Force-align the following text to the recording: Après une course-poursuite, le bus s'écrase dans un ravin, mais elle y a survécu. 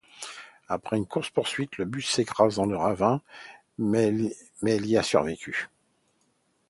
Après 0.67 0.97
une 0.97 1.05
course-poursuite, 1.05 1.77
le 1.77 1.85
bus 1.85 2.09
s'écrase 2.09 2.55
dans 2.55 2.67
un 2.67 2.75
ravin, 2.75 3.21
mais 3.77 4.35
elle 4.63 4.85
y 4.87 4.97
a 4.97 5.03
survécu. 5.03 5.69